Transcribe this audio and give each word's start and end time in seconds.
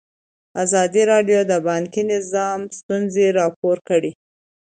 ازادي 0.63 1.03
راډیو 1.11 1.39
د 1.51 1.53
بانکي 1.67 2.01
نظام 2.13 2.59
ستونزې 2.77 3.25
راپور 3.39 3.77
کړي. 3.89 4.11